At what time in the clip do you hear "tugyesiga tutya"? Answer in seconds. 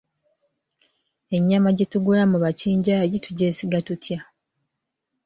3.25-4.19